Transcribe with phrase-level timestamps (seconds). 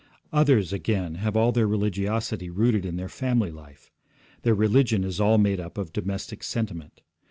[0.33, 3.91] Others, again, have all their religiosity rooted in their family life.
[4.41, 7.01] Their religion is all made up of domestic sentiment.